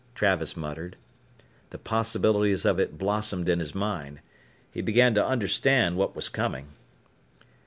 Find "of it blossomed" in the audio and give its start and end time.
2.65-3.47